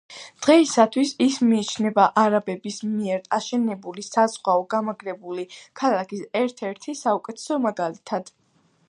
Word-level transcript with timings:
დღეისათვის 0.43 1.09
ის 1.25 1.35
მიიჩნევა 1.49 2.05
არაბების 2.21 2.79
მიერ 2.93 3.21
აშენებული 3.39 4.05
საზღვაო 4.07 4.63
გამაგრებული 4.75 5.45
ქალაქის 5.83 6.25
ერთ-ერთ 6.43 6.89
საუკეთესო 7.03 7.61
მაგალითად. 7.69 8.35